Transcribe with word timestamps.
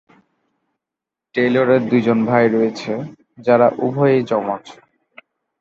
টেইলরের 1.35 1.81
দুজন 1.89 2.19
ভাই 2.25 2.45
রয়েছে, 2.49 2.91
যারা 3.37 3.67
উভয়ই 3.77 4.21
যমজ। 4.23 4.65